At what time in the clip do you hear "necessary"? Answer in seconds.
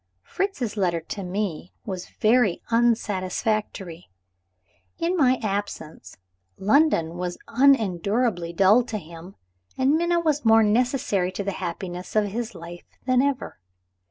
10.63-11.31